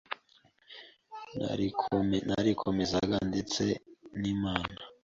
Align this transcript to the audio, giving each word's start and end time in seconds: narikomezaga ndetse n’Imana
narikomezaga 2.27 3.17
ndetse 3.29 3.63
n’Imana 4.19 4.81